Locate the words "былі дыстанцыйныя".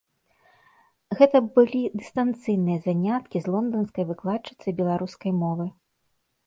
1.59-2.79